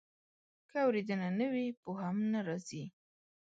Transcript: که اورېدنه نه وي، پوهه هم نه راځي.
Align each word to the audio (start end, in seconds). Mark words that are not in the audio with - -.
که 0.69 0.77
اورېدنه 0.85 1.27
نه 1.39 1.47
وي، 1.53 1.67
پوهه 1.81 2.01
هم 2.11 2.17
نه 2.33 2.39
راځي. 2.47 2.83